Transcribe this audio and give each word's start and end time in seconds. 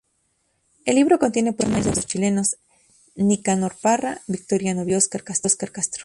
El 0.85 0.95
libro 0.95 1.19
contiene 1.19 1.53
poemas 1.53 1.85
de 1.85 1.93
los 1.93 2.07
chilenos 2.07 2.55
Nicanor 3.13 3.75
Parra, 3.79 4.23
Victoriano 4.25 4.79
Vicario 4.81 4.95
y 4.95 4.97
Óscar 4.97 5.23
Castro. 5.23 5.99